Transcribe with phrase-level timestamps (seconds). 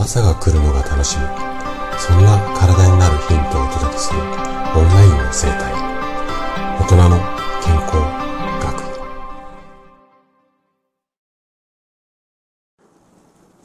[0.00, 1.24] 朝が来るのが楽しみ。
[1.98, 4.26] そんな体になるヒントをお届けするオン
[4.88, 5.74] ラインの生態。
[6.80, 7.18] 大人の
[7.62, 7.96] 健康
[8.64, 8.80] 学。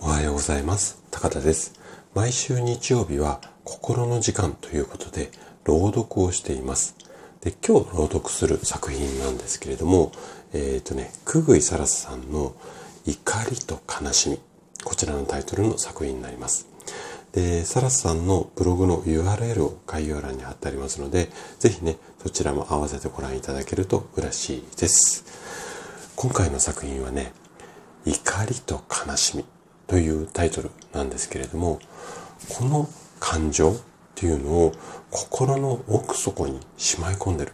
[0.02, 1.02] おはようございます。
[1.10, 1.74] 高田です。
[2.14, 5.32] 毎週日曜日は心の時間ということで
[5.64, 6.98] 朗読をしています。
[7.40, 10.12] で今日朗読する作品なんですけれども
[10.52, 12.54] えっ、ー、とね久々井沙羅さんの
[13.06, 14.55] 怒りと悲しみ。
[14.84, 16.68] こちらのタイトルの作品になります。
[17.32, 25.26] で、サラスさんのブログの URL を概要欄に貼ってありますので、ぜひね、そちらも合わせてご覧いただけると嬉しいです。
[26.16, 27.34] 今回の作品はね、
[28.06, 29.46] 怒りと悲しみ
[29.88, 31.80] というタイトルなんですけれども、
[32.50, 32.88] この
[33.20, 33.76] 感情っ
[34.16, 34.72] ていうのを
[35.10, 37.52] 心の奥底にしまい込んでる。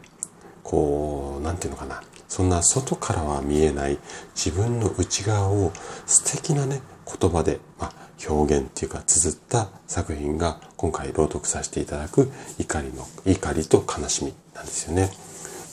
[0.64, 2.04] こう、なんていうのかな。
[2.28, 3.98] そんな外からは見えない
[4.36, 5.74] 自分の内側を
[6.06, 6.82] 素敵なね、
[7.20, 7.94] 言葉で、まあ、
[8.30, 15.10] 表現っていうか綴った作品が今回朗読させていただく怒りの、怒りと悲しみなんですよね。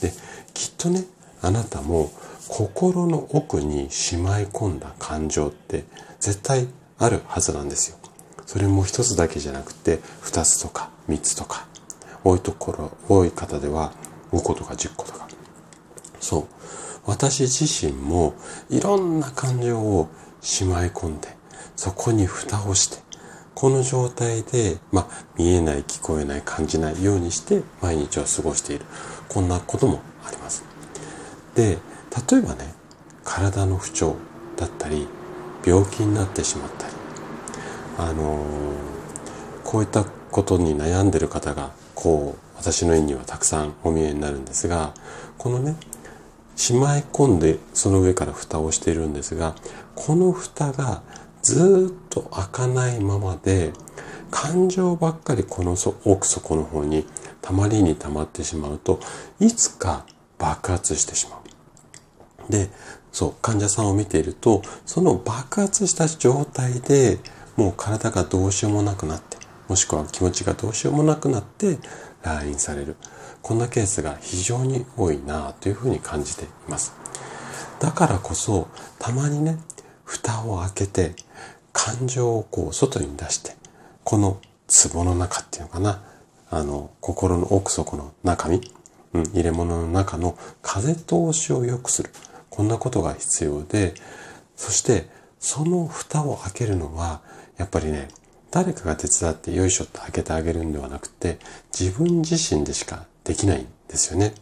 [0.01, 0.13] で、
[0.55, 1.05] きっとね、
[1.43, 2.11] あなたも
[2.49, 5.85] 心の奥にしまい込んだ感情って
[6.19, 6.67] 絶対
[6.99, 7.99] あるはずなんですよ。
[8.47, 11.67] それも一つだけじゃなくて二つとか三つとか
[12.25, 13.93] 多いところ、多い方では
[14.33, 15.29] 5個とか10個とか。
[16.21, 16.45] そう。
[17.07, 18.35] 私自身も
[18.69, 20.09] いろんな感情を
[20.41, 21.38] しまい込んで、
[21.77, 22.99] そこに蓋をして、
[23.55, 28.85] この状態で、まあ、見えない、聞こえない、感じないようにして毎日を過ごしている。
[29.29, 30.65] こんなこともあります。
[31.55, 31.79] で、
[32.31, 32.73] 例えばね、
[33.25, 34.17] 体の不調
[34.57, 35.09] だったり、
[35.67, 36.93] 病気になってしまったり、
[37.99, 38.47] あのー、
[39.65, 44.95] こういったことに悩んでる方が、こう、私の絵にはたくさんお見えになるんですが、
[45.37, 45.77] このね、
[46.57, 49.55] しまい込んでその上から蓋をしているんですが、
[49.95, 51.03] この蓋が
[51.49, 53.73] ずっと開かないままで、
[54.31, 57.07] 感情ばっかりこの奥底の方に
[57.41, 59.01] たまりに溜まってしまうと、
[59.41, 60.05] いつか
[60.37, 61.41] 爆発してしま
[62.49, 62.53] う。
[62.53, 62.69] で、
[63.13, 67.19] そう、患者さんを見ていると、その爆発した状態で
[67.57, 71.79] もう体がどうしようもなくなって、もしくは気持ちがどうしようもなくなって
[72.23, 72.97] 来院される。
[73.41, 76.93] こんなケースが非常に多いなというふうに感じています。
[77.81, 78.69] だからこそ、
[78.99, 79.59] たまにね、
[80.05, 81.15] 蓋を開けて、
[81.79, 83.53] 感情をこう外に出して、
[84.03, 84.41] この
[84.93, 86.03] 壺の中っていうのかな、
[86.51, 88.61] あの、心の奥底の中身、
[89.13, 92.11] うん、入れ物の中の風通しを良くする。
[92.51, 93.95] こんなことが必要で、
[94.57, 95.09] そして
[95.39, 97.21] その蓋を開けるのは、
[97.59, 98.09] やっぱりね、
[98.51, 101.39] 誰かが手伝ってよいしょって開けてあげるんではなくて、
[101.79, 104.35] 自分自身でしかできないんですよね。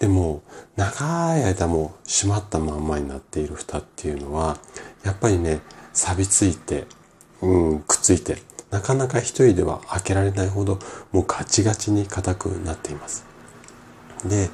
[0.00, 0.42] でも、
[0.74, 4.58] 長い間も閉まったまんまになっている蓋っていうのは、
[5.04, 5.60] やっぱりね、
[5.92, 6.86] 錆びついて、
[7.40, 8.38] うん、くっついて、
[8.70, 10.78] なかなか一人では開けられないほど、
[11.12, 13.24] もうガチガチに硬くなっています。
[14.24, 14.48] で、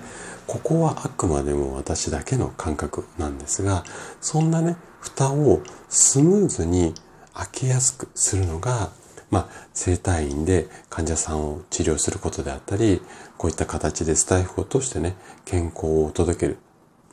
[0.47, 3.85] ここはあくまでも私だけの感覚なんですが、
[4.21, 6.95] そんなね、蓋をスムーズに
[7.35, 8.91] 開けやすくするのが、
[9.31, 13.03] まあ、生体院で患者さんを治療することであったり、
[13.37, 16.59] こういった形でスタイフを通してね、健康を届ける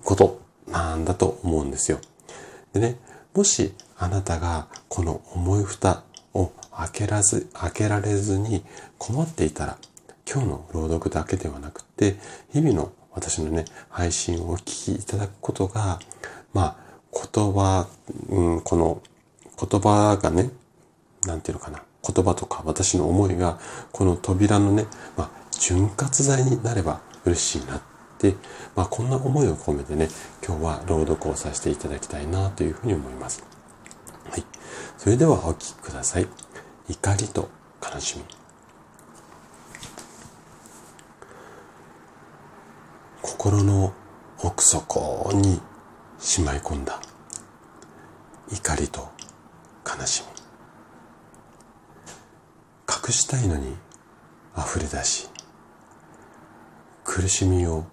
[0.04, 2.00] ことなんだと思うんですよ。
[2.74, 2.98] でね、
[3.36, 6.04] もしあなたがこの重い蓋
[6.34, 8.64] を開けらず、開けられずに
[8.98, 9.78] 困っていたら、
[10.30, 12.16] 今日の朗読だけではなくて、
[12.54, 16.00] 日々の私のね、配信をお聞きいただくことが、
[16.54, 16.76] まあ、
[17.12, 17.88] 言葉、
[18.30, 19.02] うん、この
[19.60, 20.50] 言葉がね、
[21.26, 23.60] なんていうのかな、言葉とか私の思いが、
[23.92, 24.86] この扉のね、
[25.18, 27.82] まあ、潤滑剤になれば嬉しいな
[28.16, 28.36] って、
[28.76, 30.10] まあ、こんな思いを込めてね、
[30.46, 33.44] 今日は朗読をさせていただきたいなというふうに思います。
[34.30, 34.44] はい。
[34.98, 36.28] それではお聴きください。
[36.90, 37.50] 怒りと
[37.82, 38.24] 悲しみ。
[43.22, 43.94] 心の
[44.42, 45.62] 奥底に
[46.20, 47.00] しまい込んだ
[48.52, 49.10] 怒りと
[49.86, 50.36] 悲しみ
[53.08, 53.76] 隠したいのに
[54.58, 55.30] 溢れ出し
[57.04, 57.86] 苦しみを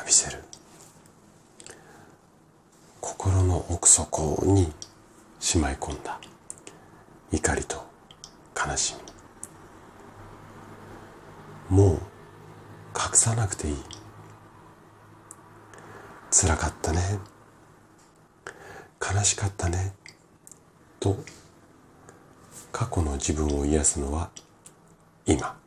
[0.00, 0.42] 浴びせる。
[3.02, 4.72] 心の奥底に
[5.38, 6.18] しまい込んだ。
[7.30, 7.84] 怒りと
[8.56, 8.94] 悲し
[11.70, 11.76] み。
[11.76, 11.98] もう
[12.96, 13.76] 隠さなくていい。
[16.30, 17.18] 辛かったね。
[19.00, 19.92] 悲しかったね。
[20.98, 21.22] と
[22.72, 24.30] 過去の自分を癒すのは
[25.26, 25.58] 今。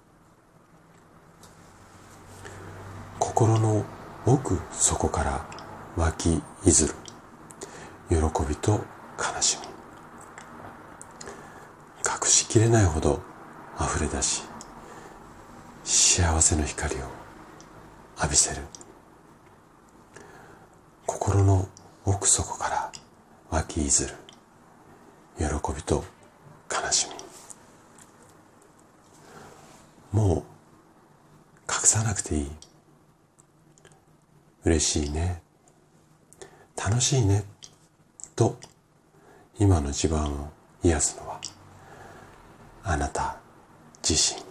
[3.20, 3.86] 心の
[4.26, 5.46] 奥底から
[5.98, 6.94] 湧きいずる。
[8.10, 8.16] 喜
[8.48, 8.80] びと
[9.18, 9.68] 悲しみ。
[12.10, 13.22] 隠しきれないほど
[13.80, 14.44] 溢れ出し
[15.84, 17.00] 幸せの光を
[18.18, 18.62] 浴びせる。
[21.06, 21.68] 心の
[22.06, 22.92] 奥底から
[23.50, 24.16] 湧き出る。
[25.38, 25.46] 喜
[25.76, 26.06] びと
[26.72, 27.10] 悲し
[30.14, 30.20] み。
[30.20, 30.38] もう
[31.70, 32.52] 隠さなくていい。
[34.66, 35.42] 嬉しいね。
[36.78, 37.44] 楽しいね。
[38.36, 38.58] と
[39.60, 40.50] 今の自分を
[40.84, 41.40] 癒すのは
[42.84, 43.38] あなた
[44.08, 44.43] 自身。